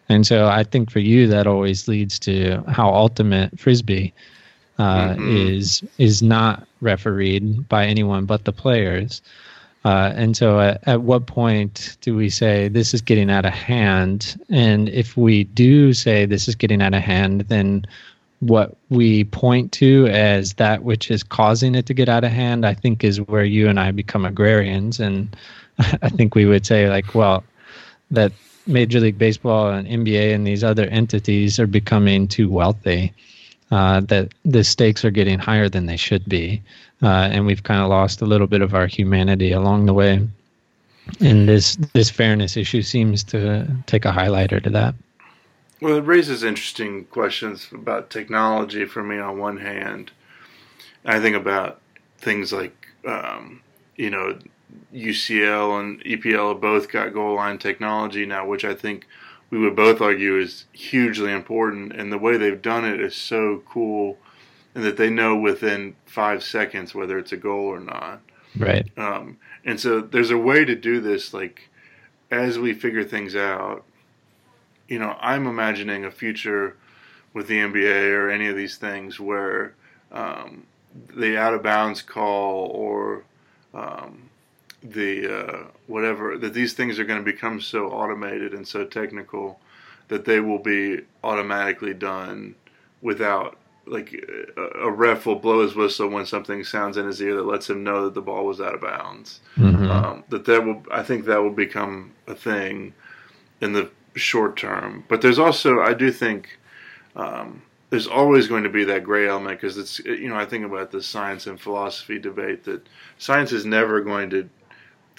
[0.09, 4.15] And so i think for you that always leads to how ultimate frisbee
[4.79, 5.37] uh, mm-hmm.
[5.37, 9.23] is is not refereed by anyone but the players.
[9.85, 13.53] Uh, and so at, at what point do we say this is getting out of
[13.53, 14.37] hand?
[14.51, 17.87] And if we do say this is getting out of hand then
[18.41, 22.67] what we point to as that which is causing it to get out of hand,
[22.67, 25.01] I think is where you and I become agrarians.
[25.01, 25.35] And
[25.79, 27.45] I think we would say, like, well,
[28.11, 28.33] that
[28.67, 33.13] Major League Baseball and NBA and these other entities are becoming too wealthy,
[33.71, 36.63] uh, that the stakes are getting higher than they should be.
[37.03, 40.27] Uh, and we've kind of lost a little bit of our humanity along the way.
[41.21, 44.95] And this, this fairness issue seems to take a highlighter to that.
[45.81, 50.11] Well, it raises interesting questions about technology for me on one hand.
[51.05, 51.81] I think about
[52.19, 53.61] things like, um,
[53.97, 54.39] you know,
[54.95, 59.07] UCL and EPL have both got goal line technology now, which I think
[59.51, 61.93] we would both argue is hugely important.
[61.93, 64.19] And the way they've done it is so cool,
[64.75, 68.23] and that they know within five seconds whether it's a goal or not.
[68.59, 68.91] Right.
[68.97, 71.69] Um, and so there's a way to do this, like
[72.31, 73.85] as we figure things out
[74.89, 76.77] you know, I'm imagining a future
[77.33, 79.75] with the NBA or any of these things where
[80.13, 80.65] um,
[81.15, 83.25] the out of bounds call or
[83.75, 84.31] um,
[84.83, 89.61] the uh, whatever that these things are going to become so automated and so technical
[90.09, 92.55] that they will be automatically done
[93.03, 94.13] without like
[94.57, 97.85] a, ref will blow his whistle when something sounds in his ear that lets him
[97.85, 99.41] know that the ball was out of bounds.
[99.57, 99.91] Mm-hmm.
[99.91, 102.95] Um, that that will I think that will become a thing
[103.61, 105.05] in the short term.
[105.09, 106.59] But there's also I do think
[107.15, 110.65] um, there's always going to be that gray element because it's you know I think
[110.65, 112.87] about the science and philosophy debate that
[113.19, 114.49] science is never going to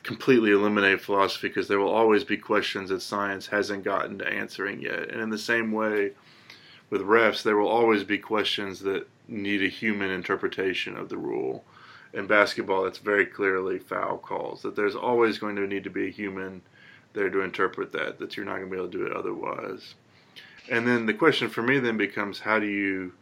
[0.03, 4.81] completely eliminate philosophy because there will always be questions that science hasn't gotten to answering
[4.81, 5.09] yet.
[5.09, 6.11] And in the same way
[6.89, 11.65] with refs, there will always be questions that need a human interpretation of the rule.
[12.13, 14.61] In basketball, it's very clearly foul calls.
[14.61, 16.61] That there's always going to need to be a human
[17.17, 18.19] there to interpret that.
[18.19, 19.95] That you're not going to be able to do it otherwise.
[20.69, 23.13] And then the question for me then becomes, how do you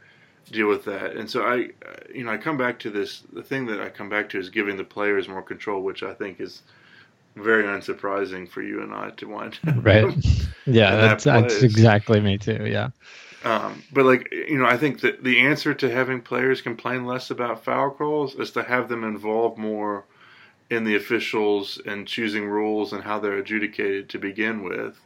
[0.52, 1.16] deal with that?
[1.16, 1.70] And so I,
[2.14, 3.24] you know, I come back to this.
[3.34, 6.14] The thing that I come back to is giving the players more control, which I
[6.14, 6.64] think is
[7.36, 9.60] very unsurprising for you and I to want.
[9.78, 10.14] right.
[10.68, 12.66] Yeah, that's that that's exactly me too.
[12.66, 12.90] Yeah.
[13.44, 17.30] Um, but like you know, I think that the answer to having players complain less
[17.30, 20.06] about foul calls is to have them involve more
[20.70, 25.00] in the officials and choosing rules and how they're adjudicated to begin with.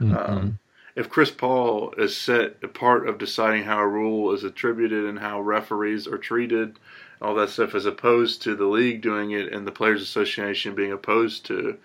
[0.00, 0.16] Mm-hmm.
[0.16, 0.58] Um,
[0.94, 5.18] if Chris Paul is set a part of deciding how a rule is attributed and
[5.18, 6.78] how referees are treated,
[7.20, 10.92] all that stuff, as opposed to the league doing it and the Players Association being
[10.92, 11.78] opposed to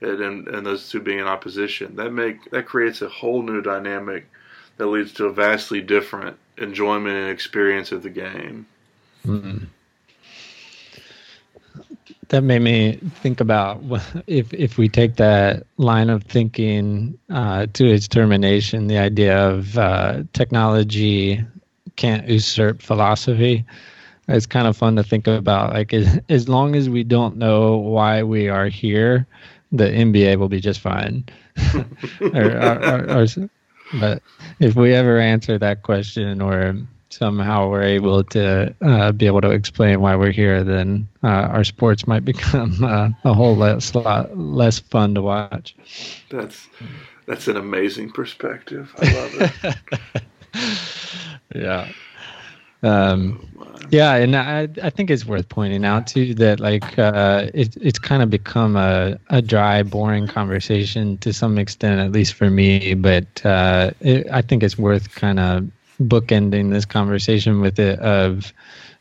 [0.00, 3.60] it and, and those two being in opposition, that make that creates a whole new
[3.60, 4.26] dynamic
[4.76, 8.66] that leads to a vastly different enjoyment and experience of the game.
[9.26, 9.64] Mm-hmm.
[12.28, 13.82] That made me think about
[14.26, 19.78] if if we take that line of thinking uh, to its termination, the idea of
[19.78, 21.44] uh, technology
[21.96, 23.64] can't usurp philosophy.
[24.28, 25.72] It's kind of fun to think about.
[25.72, 29.26] Like as, as long as we don't know why we are here,
[29.72, 31.24] the NBA will be just fine.
[32.20, 33.26] or, or, or,
[33.98, 34.22] but
[34.60, 36.76] if we ever answer that question or
[37.10, 41.64] somehow we're able to uh, be able to explain why we're here, then uh, our
[41.64, 45.74] sports might become uh, a whole less lot less fun to watch.
[46.30, 46.68] That's
[47.26, 48.94] that's an amazing perspective.
[48.98, 49.76] I love
[50.54, 50.76] it.
[51.54, 51.88] yeah.
[52.82, 53.44] Um,
[53.90, 57.98] yeah, and I I think it's worth pointing out too that like uh, it, it's
[57.98, 62.94] kind of become a, a dry, boring conversation to some extent, at least for me.
[62.94, 65.68] But uh, it, I think it's worth kind of
[66.00, 68.52] bookending this conversation with it of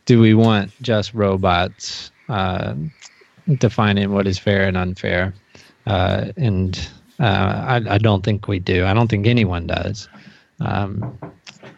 [0.06, 2.74] do we want just robots uh,
[3.58, 5.34] defining what is fair and unfair?
[5.86, 7.24] Uh, and uh,
[7.68, 8.86] I, I don't think we do.
[8.86, 10.10] I don't think anyone does.
[10.60, 11.18] Um,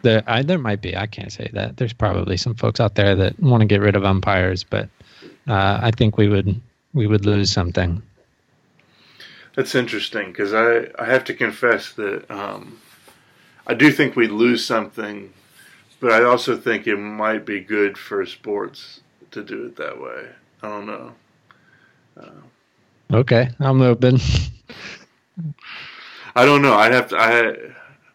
[0.02, 0.96] there, I, there might be.
[0.96, 1.76] I can't say that.
[1.76, 4.88] There's probably some folks out there that want to get rid of umpires, but
[5.46, 6.60] uh, I think we would
[6.94, 8.02] we would lose something.
[9.54, 12.80] That's interesting because I, I have to confess that um,
[13.66, 15.32] I do think we'd lose something,
[16.00, 20.28] but I also think it might be good for sports to do it that way.
[20.62, 21.12] I don't know.
[22.16, 24.18] Uh, okay, I'm open.
[26.34, 26.74] I don't know.
[26.74, 27.16] I'd have to.
[27.16, 27.56] I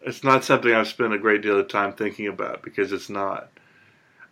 [0.02, 3.50] it's not something I've spent a great deal of time thinking about because it's not.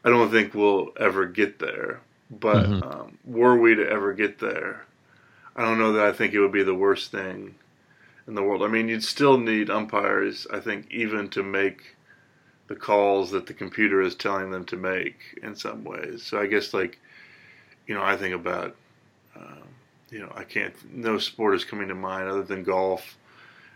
[0.05, 2.01] I don't think we'll ever get there.
[2.31, 2.83] But mm-hmm.
[2.83, 4.87] um, were we to ever get there,
[5.57, 7.55] I don't know that I think it would be the worst thing
[8.27, 8.63] in the world.
[8.63, 11.97] I mean, you'd still need umpires, I think, even to make
[12.69, 16.23] the calls that the computer is telling them to make in some ways.
[16.23, 16.99] So I guess, like,
[17.87, 18.75] you know, I think about,
[19.37, 19.69] um,
[20.11, 23.17] you know, I can't, no sport is coming to mind other than golf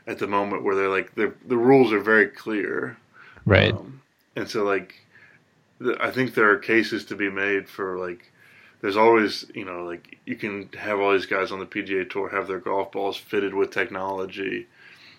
[0.07, 2.97] at the moment where they're like the the rules are very clear,
[3.45, 3.75] right?
[3.75, 4.01] Um,
[4.37, 4.95] and so like,
[6.01, 8.33] I think there are cases to be made for like.
[8.81, 12.29] There's always, you know, like you can have all these guys on the PGA Tour
[12.29, 14.67] have their golf balls fitted with technology.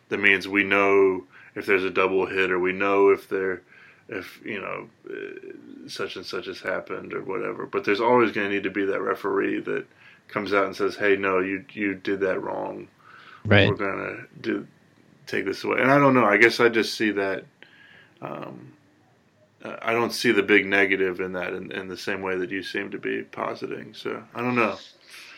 [0.10, 3.62] That means we know if there's a double hit, or we know if they're,
[4.08, 7.66] if you know, uh, such and such has happened or whatever.
[7.66, 9.86] But there's always going to need to be that referee that
[10.30, 12.88] comes out and says, "Hey, no, you you did that wrong.
[13.46, 13.68] Right.
[13.68, 14.68] We're gonna do
[15.30, 15.80] take this away.
[15.82, 16.26] And I don't know.
[16.26, 17.46] I guess I just see that.
[18.22, 18.74] Um,
[19.64, 22.64] I don't see the big negative in that in, in, the same way that you
[22.64, 23.94] seem to be positing.
[23.94, 24.78] So I don't know.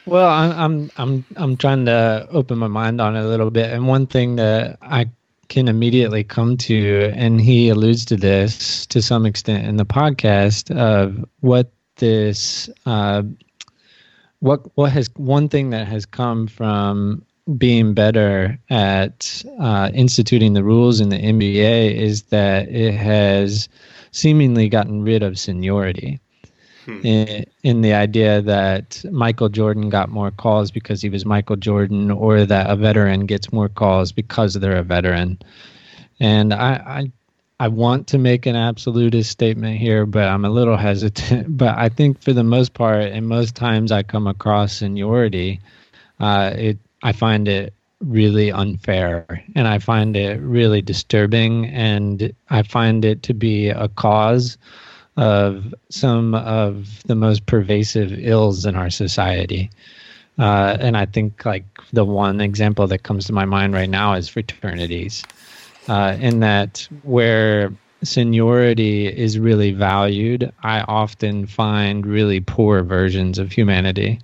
[0.06, 3.88] Well, I'm I'm I'm trying to open my mind on it a little bit, and
[3.88, 5.10] one thing that I
[5.48, 10.76] can immediately come to, and he alludes to this to some extent in the podcast
[10.76, 13.24] of what this uh,
[14.40, 17.24] what what has one thing that has come from
[17.58, 23.68] being better at uh, instituting the rules in the NBA is that it has
[24.12, 26.20] seemingly gotten rid of seniority.
[26.86, 27.06] Hmm.
[27.06, 32.10] In, in, the idea that Michael Jordan got more calls because he was Michael Jordan,
[32.10, 35.38] or that a veteran gets more calls because they're a veteran.
[36.20, 37.12] And I, I
[37.62, 41.58] I want to make an absolutist statement here, but I'm a little hesitant.
[41.58, 45.60] But I think for the most part, and most times I come across seniority,
[46.20, 52.64] uh, it I find it really unfair, and I find it really disturbing, and I
[52.64, 54.58] find it to be a cause
[55.18, 59.70] of some of the most pervasive ills in our society.
[60.40, 64.14] Uh, and I think like the one example that comes to my mind right now
[64.14, 65.24] is fraternities
[65.88, 67.74] uh, in that where
[68.04, 74.20] seniority is really valued, I often find really poor versions of humanity.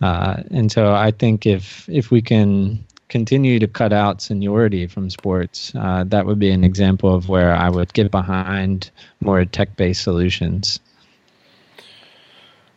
[0.00, 2.84] Uh, and so I think if if we can
[3.14, 7.54] continue to cut out seniority from sports, uh, that would be an example of where
[7.54, 8.90] I would get behind
[9.20, 10.80] more tech-based solutions.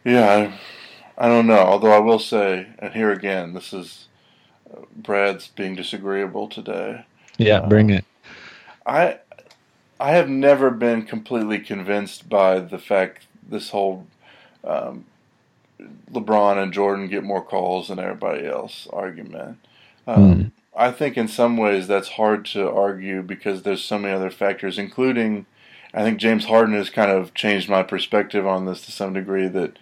[0.06, 0.54] Yeah,
[1.18, 1.58] I, I don't know.
[1.58, 4.06] Although I will say, and here again, this is
[4.72, 7.04] uh, Brad's being disagreeable today.
[7.40, 8.06] Yeah, bring it.
[8.86, 9.18] I
[10.00, 14.06] I have never been completely convinced by the fact this whole
[14.64, 15.06] um,
[16.12, 19.58] LeBron and Jordan get more calls than everybody else argument.
[20.08, 20.52] Um, mm.
[20.76, 24.80] I think in some ways that's hard to argue because there's so many other factors,
[24.80, 25.46] including
[25.94, 29.48] I think James Harden has kind of changed my perspective on this to some degree.
[29.48, 29.78] That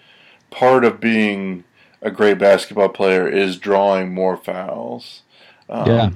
[0.49, 1.63] part of being
[2.01, 5.21] a great basketball player is drawing more fouls.
[5.69, 6.09] Um, yeah,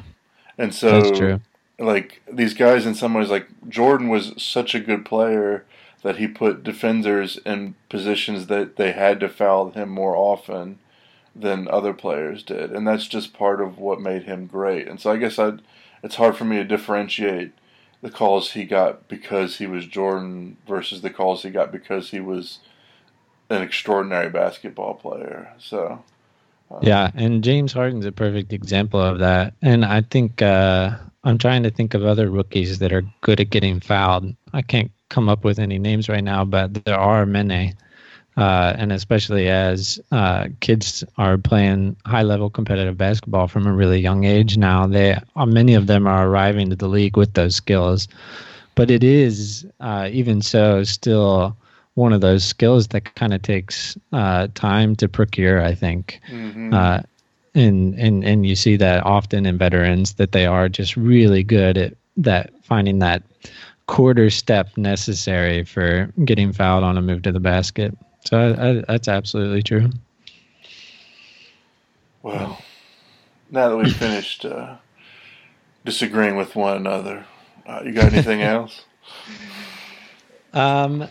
[0.58, 1.40] and so
[1.78, 5.66] like these guys in some ways like Jordan was such a good player
[6.04, 10.80] that he put defenders in positions that they had to foul him more often
[11.40, 15.12] than other players did and that's just part of what made him great and so
[15.12, 15.54] I guess I
[16.04, 17.52] it's hard for me to differentiate
[18.02, 22.20] the calls he got because he was Jordan versus the calls he got because he
[22.20, 22.60] was
[23.50, 26.04] an extraordinary basketball player so
[26.72, 31.38] uh, yeah and James Harden's a perfect example of that and I think uh I'm
[31.38, 34.36] trying to think of other rookies that are good at getting fouled.
[34.54, 37.74] I can't come up with any names right now, but there are many.
[38.40, 44.00] Uh, and especially as uh, kids are playing high level competitive basketball from a really
[44.00, 47.56] young age now, they uh, many of them are arriving to the league with those
[47.56, 48.08] skills.
[48.76, 51.58] But it is uh, even so still
[51.96, 55.62] one of those skills that kind of takes uh, time to procure.
[55.62, 56.22] I think.
[56.32, 56.74] Mm-hmm.
[56.74, 57.02] Uh,
[57.56, 61.78] and and and you see that often in veterans that they are just really good
[61.78, 63.24] at that finding that
[63.88, 67.98] quarter step necessary for getting fouled on a move to the basket.
[68.30, 69.90] So I, I, that's absolutely true.
[72.22, 72.62] Well,
[73.50, 74.76] now that we've finished uh,
[75.84, 77.26] disagreeing with one another,
[77.66, 78.86] uh, you got anything else?
[80.54, 81.08] Um,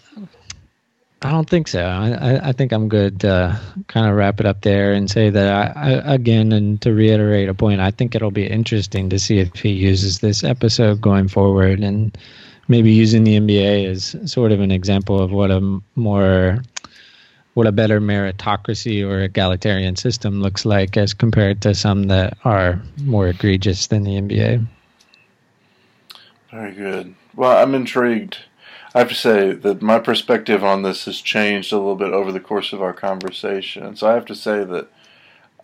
[1.21, 1.83] I don't think so.
[1.83, 5.77] I, I think I'm good to kind of wrap it up there and say that
[5.77, 9.41] I, I, again, and to reiterate a point, I think it'll be interesting to see
[9.41, 12.17] if he uses this episode going forward and
[12.69, 16.63] maybe using the NBA as sort of an example of what a more,
[17.59, 22.81] what a better meritocracy or egalitarian system looks like as compared to some that are
[23.03, 24.65] more egregious than the NBA.
[26.53, 27.17] Very good.
[27.35, 28.39] Well, I'm intrigued
[28.95, 32.33] I have to say that my perspective on this has changed a little bit over
[32.33, 33.97] the course of our conversation.
[33.97, 34.89] So I have to say that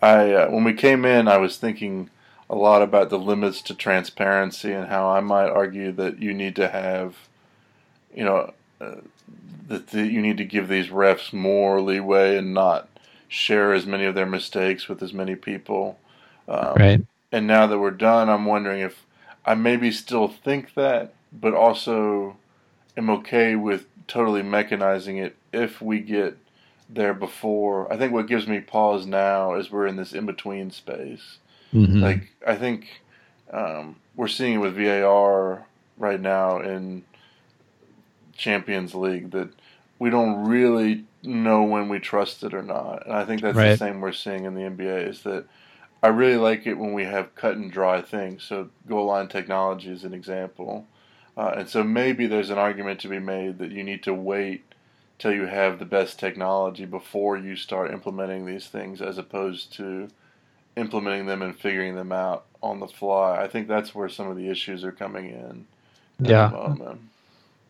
[0.03, 2.11] I, uh, when we came in, I was thinking
[2.51, 6.55] a lot about the limits to transparency and how I might argue that you need
[6.57, 7.16] to have,
[8.14, 8.97] you know, uh,
[9.68, 12.88] that the, you need to give these refs more leeway and not
[13.28, 15.98] share as many of their mistakes with as many people.
[16.48, 17.06] Um, right.
[17.32, 19.04] And now that we're done, I'm wondering if
[19.44, 22.36] I maybe still think that, but also
[22.96, 26.36] am okay with totally mechanizing it if we get
[26.88, 27.92] there before.
[27.92, 31.38] I think what gives me pause now is we're in this in between space.
[31.72, 32.00] Mm-hmm.
[32.00, 33.00] Like I think
[33.52, 35.66] um, we're seeing it with VAR
[35.98, 37.04] right now in
[38.37, 39.49] Champions League that
[39.99, 43.07] we don't really know when we trust it or not.
[43.07, 43.70] And I think that's right.
[43.70, 45.47] the same we're seeing in the NBA is that
[46.03, 48.43] I really like it when we have cut and dry things.
[48.43, 50.87] So goal line technology is an example.
[51.37, 54.64] Uh, and so maybe there's an argument to be made that you need to wait
[55.18, 60.09] till you have the best technology before you start implementing these things as opposed to
[60.76, 63.43] implementing them and figuring them out on the fly.
[63.43, 65.66] I think that's where some of the issues are coming in.
[66.18, 66.51] Yeah.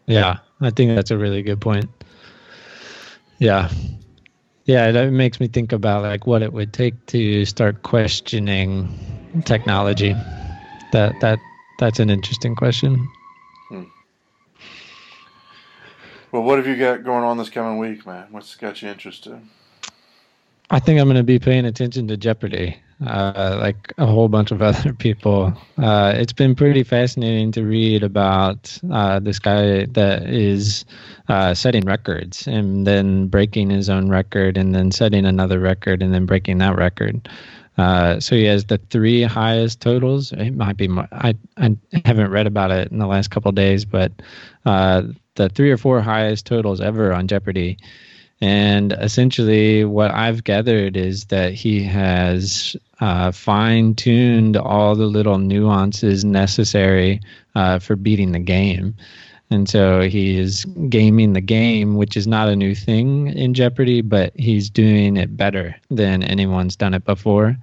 [0.07, 1.89] Yeah, I think that's a really good point.
[3.39, 3.71] Yeah.
[4.67, 8.89] Yeah, that makes me think about like what it would take to start questioning
[9.45, 10.15] technology.
[10.93, 11.39] That that
[11.79, 13.09] that's an interesting question.
[13.69, 13.85] Hmm.
[16.33, 18.29] Well, what have you got going on this coming week, man?
[18.31, 19.39] What's got you interested?
[20.71, 22.77] I think I'm going to be paying attention to Jeopardy,
[23.07, 25.53] uh, like a whole bunch of other people.
[25.79, 30.85] Uh, it's been pretty fascinating to read about uh, this guy that is
[31.29, 36.13] uh, setting records and then breaking his own record and then setting another record and
[36.13, 37.29] then breaking that record.
[37.77, 40.33] Uh, so he has the three highest totals.
[40.33, 41.09] It might be more.
[41.11, 44.13] I I haven't read about it in the last couple days, but
[44.65, 45.03] uh,
[45.35, 47.79] the three or four highest totals ever on Jeopardy.
[48.45, 55.39] And essentially, what I've gathered is that he has uh, fine tuned all the little
[55.39, 57.23] nuances necessary
[57.55, 58.97] uh, for beating the game.
[59.49, 64.03] And so he is gaming the game, which is not a new thing in Jeopardy,
[64.03, 67.57] but he's doing it better than anyone's done it before.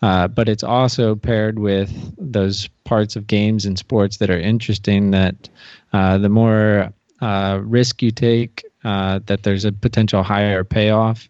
[0.00, 5.10] Uh, but it's also paired with those parts of games and sports that are interesting
[5.10, 5.50] that
[5.92, 11.28] uh, the more uh, risk you take, uh, that there's a potential higher payoff.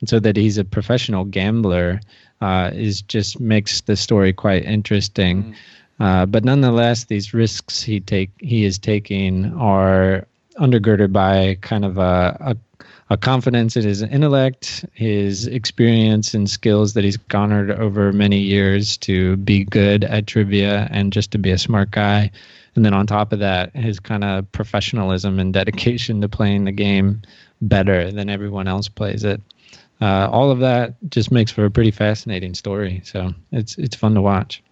[0.00, 2.00] And so that he's a professional gambler
[2.40, 5.42] uh, is just makes the story quite interesting.
[5.42, 5.54] Mm.
[5.98, 10.26] Uh, but nonetheless, these risks he take he is taking are
[10.58, 16.94] undergirded by kind of a, a, a confidence in his intellect, his experience and skills
[16.94, 21.50] that he's garnered over many years to be good at trivia and just to be
[21.50, 22.30] a smart guy.
[22.76, 26.72] And then on top of that, his kind of professionalism and dedication to playing the
[26.72, 27.22] game
[27.62, 29.40] better than everyone else plays it.
[30.00, 33.00] Uh, all of that just makes for a pretty fascinating story.
[33.02, 34.62] So it's it's fun to watch.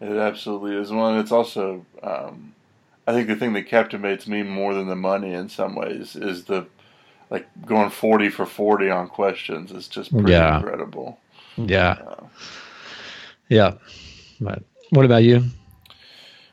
[0.00, 1.18] It absolutely is one.
[1.18, 2.54] It's also, um,
[3.06, 6.44] I think, the thing that captivates me more than the money in some ways is
[6.44, 6.66] the
[7.28, 9.70] like going forty for forty on questions.
[9.70, 10.56] It's just pretty yeah.
[10.56, 11.18] incredible.
[11.56, 11.98] Yeah.
[12.06, 12.26] Uh,
[13.50, 13.74] yeah.
[14.40, 15.44] But what about you?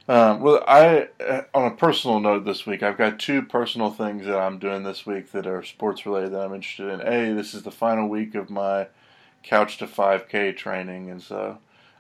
[0.10, 1.08] Um, well, I
[1.54, 5.06] on a personal note this week, I've got two personal things that I'm doing this
[5.06, 7.02] week that are sports related that I'm interested in.
[7.02, 8.88] A, this is the final week of my
[9.44, 11.60] couch to 5K training, and so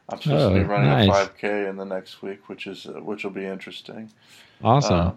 [0.10, 1.08] I'm supposed oh, to be oh, running nice.
[1.08, 4.10] a 5K in the next week, which is uh, which will be interesting.
[4.64, 5.00] Awesome.
[5.00, 5.12] Uh,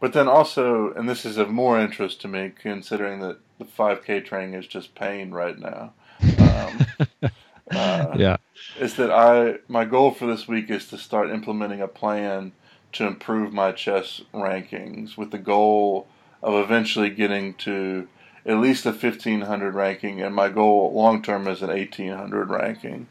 [0.00, 4.24] but then also, and this is of more interest to me, considering that the 5K
[4.24, 5.92] training is just pain right now.
[6.40, 6.86] Um,
[7.70, 8.36] uh, yeah,
[8.78, 12.52] is that I my goal for this week is to start implementing a plan
[12.92, 16.08] to improve my chess rankings with the goal
[16.42, 18.08] of eventually getting to
[18.46, 23.06] at least a 1500 ranking, and my goal long term is an 1800 ranking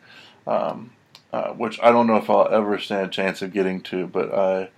[0.49, 0.91] um,
[1.31, 4.33] uh, which I don't know if I'll ever stand a chance of getting to, but
[4.33, 4.69] I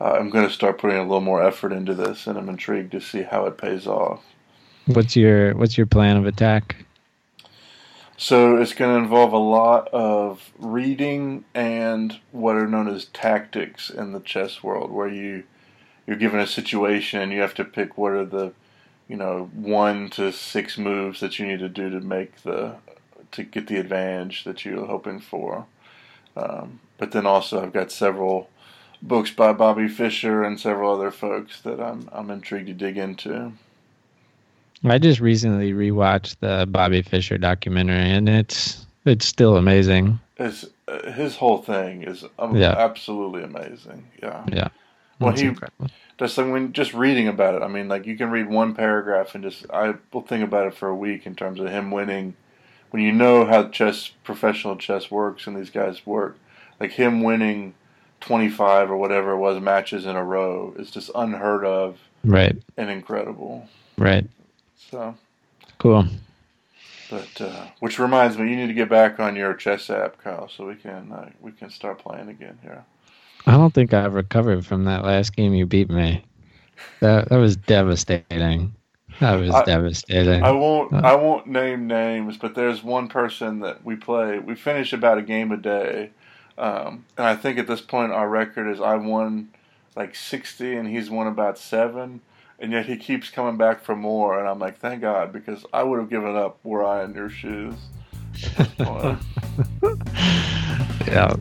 [0.00, 2.92] uh, I'm going to start putting a little more effort into this, and I'm intrigued
[2.92, 4.24] to see how it pays off.
[4.86, 6.84] What's your What's your plan of attack?
[8.22, 13.88] So it's going to involve a lot of reading and what are known as tactics
[13.88, 15.44] in the chess world, where you
[16.06, 18.52] you're given a situation and you have to pick what are the
[19.08, 22.74] you know one to six moves that you need to do to make the
[23.32, 25.64] to get the advantage that you're hoping for.
[26.36, 28.50] Um, but then also, I've got several
[29.00, 33.54] books by Bobby Fischer and several other folks that I'm I'm intrigued to dig into.
[34.84, 40.20] I just recently rewatched the Bobby Fischer documentary, and it's it's still amazing.
[40.38, 42.72] It's, uh, his whole thing is um, yeah.
[42.72, 44.06] absolutely amazing.
[44.22, 44.44] Yeah.
[44.50, 44.68] Yeah.
[45.18, 45.88] Well, he incredible.
[46.18, 47.62] like when just reading about it.
[47.62, 50.74] I mean, like you can read one paragraph and just I will think about it
[50.74, 52.34] for a week in terms of him winning
[52.90, 56.36] when you know how chess, professional chess works, and these guys work,
[56.80, 57.74] like him winning
[58.20, 61.98] 25 or whatever it was matches in a row is just unheard of.
[62.24, 62.56] Right.
[62.76, 63.68] And incredible.
[63.96, 64.26] Right.
[64.90, 65.14] So.
[65.78, 66.06] Cool.
[67.10, 70.48] But uh, which reminds me, you need to get back on your chess app, Kyle,
[70.48, 72.84] so we can uh, we can start playing again here.
[73.46, 76.24] I don't think I've recovered from that last game you beat me.
[77.00, 78.74] That that was devastating.
[79.18, 80.42] That was I, devastating.
[80.42, 80.94] I won't.
[80.94, 84.38] I won't name names, but there's one person that we play.
[84.38, 86.10] We finish about a game a day,
[86.58, 89.48] um, and I think at this point our record is I won
[89.96, 92.20] like sixty, and he's won about seven,
[92.60, 94.38] and yet he keeps coming back for more.
[94.38, 97.30] And I'm like, thank God, because I would have given up were I in your
[97.30, 97.74] shoes.
[101.06, 101.34] yeah.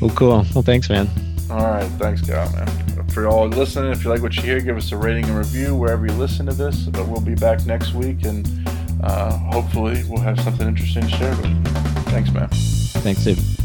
[0.00, 0.44] Well, cool.
[0.54, 1.08] Well, thanks, man.
[1.50, 1.88] All right.
[1.98, 3.92] Thanks, God, man for all listening.
[3.92, 6.46] If you like what you hear, give us a rating and review wherever you listen
[6.46, 6.82] to this.
[6.84, 8.68] But we'll be back next week, and
[9.02, 11.62] uh, hopefully we'll have something interesting to share with you.
[12.10, 12.48] Thanks, man.
[12.48, 13.63] Thanks, Steve.